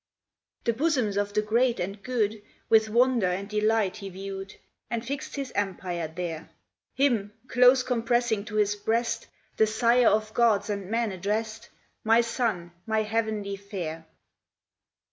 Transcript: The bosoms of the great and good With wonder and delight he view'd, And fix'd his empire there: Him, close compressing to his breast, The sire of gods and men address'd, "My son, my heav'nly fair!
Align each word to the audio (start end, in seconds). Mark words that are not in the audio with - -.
The 0.63 0.73
bosoms 0.73 1.15
of 1.15 1.33
the 1.33 1.43
great 1.43 1.79
and 1.79 2.01
good 2.01 2.41
With 2.69 2.89
wonder 2.89 3.27
and 3.27 3.47
delight 3.47 3.97
he 3.97 4.09
view'd, 4.09 4.55
And 4.89 5.05
fix'd 5.05 5.35
his 5.35 5.51
empire 5.53 6.07
there: 6.07 6.49
Him, 6.95 7.33
close 7.47 7.83
compressing 7.83 8.43
to 8.45 8.55
his 8.55 8.75
breast, 8.75 9.27
The 9.57 9.67
sire 9.67 10.07
of 10.09 10.33
gods 10.33 10.71
and 10.71 10.89
men 10.89 11.11
address'd, 11.11 11.67
"My 12.03 12.21
son, 12.21 12.71
my 12.87 13.03
heav'nly 13.03 13.57
fair! 13.57 14.07